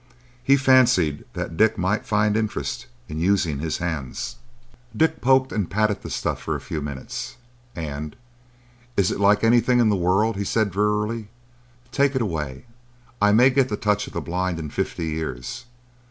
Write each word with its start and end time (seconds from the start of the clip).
He 0.43 0.57
fancied 0.57 1.25
that 1.33 1.55
Dick 1.55 1.77
might 1.77 2.07
find 2.07 2.35
interest 2.35 2.87
in 3.07 3.19
using 3.19 3.59
his 3.59 3.77
hands. 3.77 4.37
Dick 4.97 5.21
poked 5.21 5.51
and 5.51 5.69
patted 5.69 6.01
the 6.01 6.09
stuff 6.09 6.41
for 6.41 6.55
a 6.55 6.59
few 6.59 6.81
minutes, 6.81 7.35
and, 7.75 8.15
"Is 8.97 9.11
it 9.11 9.19
like 9.19 9.43
anything 9.43 9.79
in 9.79 9.89
the 9.89 9.95
world?" 9.95 10.37
he 10.37 10.43
said 10.43 10.71
drearily. 10.71 11.27
"Take 11.91 12.15
it 12.15 12.21
away. 12.23 12.65
I 13.21 13.31
may 13.31 13.51
get 13.51 13.69
the 13.69 13.77
touch 13.77 14.07
of 14.07 14.13
the 14.13 14.21
blind 14.21 14.57
in 14.57 14.71
fifty 14.71 15.05
years. 15.05 15.65